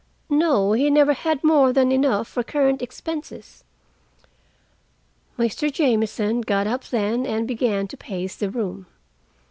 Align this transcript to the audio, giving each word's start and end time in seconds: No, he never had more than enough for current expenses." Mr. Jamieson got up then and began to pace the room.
No, 0.31 0.71
he 0.71 0.89
never 0.89 1.13
had 1.13 1.43
more 1.43 1.71
than 1.71 1.91
enough 1.91 2.27
for 2.27 2.41
current 2.41 2.81
expenses." 2.81 3.63
Mr. 5.37 5.71
Jamieson 5.71 6.41
got 6.41 6.65
up 6.65 6.85
then 6.85 7.27
and 7.27 7.47
began 7.47 7.87
to 7.89 7.97
pace 7.97 8.35
the 8.35 8.49
room. 8.49 8.87